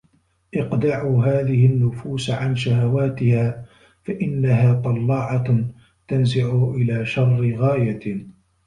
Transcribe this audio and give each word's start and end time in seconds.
اقْدَعُوا 0.55 1.25
هَذِهِ 1.25 1.65
النُّفُوسَ 1.65 2.29
عَنْ 2.29 2.55
شَهَوَاتِهَا 2.55 3.65
فَإِنَّهَا 4.03 4.81
طَلَّاعَةٌ 4.81 5.65
تَنْزِعُ 6.07 6.71
إلَى 6.75 7.05
شَرِّ 7.05 7.55
غَايَةٍ 7.55 8.17